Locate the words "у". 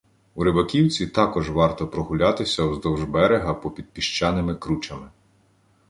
0.35-0.43